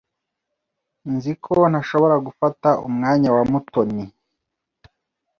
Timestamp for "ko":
1.43-1.55